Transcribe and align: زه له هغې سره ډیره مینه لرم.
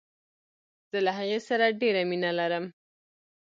زه 0.89 0.97
له 1.05 1.11
هغې 1.17 1.39
سره 1.47 1.77
ډیره 1.81 2.01
مینه 2.09 2.31
لرم. 2.39 2.65